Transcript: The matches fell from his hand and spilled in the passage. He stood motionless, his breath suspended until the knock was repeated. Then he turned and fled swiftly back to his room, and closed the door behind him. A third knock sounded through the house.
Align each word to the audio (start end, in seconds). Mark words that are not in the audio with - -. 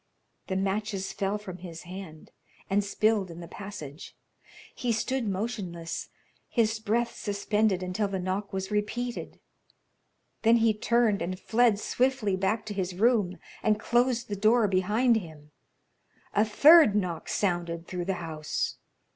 The 0.47 0.55
matches 0.55 1.13
fell 1.13 1.37
from 1.37 1.57
his 1.57 1.83
hand 1.83 2.31
and 2.71 2.83
spilled 2.83 3.29
in 3.29 3.39
the 3.39 3.47
passage. 3.47 4.17
He 4.73 4.91
stood 4.91 5.27
motionless, 5.27 6.09
his 6.49 6.79
breath 6.79 7.15
suspended 7.15 7.83
until 7.83 8.07
the 8.07 8.17
knock 8.17 8.51
was 8.51 8.71
repeated. 8.71 9.39
Then 10.41 10.57
he 10.57 10.73
turned 10.73 11.21
and 11.21 11.39
fled 11.39 11.77
swiftly 11.79 12.35
back 12.35 12.65
to 12.65 12.73
his 12.73 12.95
room, 12.95 13.37
and 13.61 13.79
closed 13.79 14.27
the 14.27 14.35
door 14.35 14.67
behind 14.67 15.17
him. 15.17 15.51
A 16.33 16.45
third 16.45 16.95
knock 16.95 17.29
sounded 17.29 17.85
through 17.85 18.05
the 18.05 18.15
house. 18.25 18.77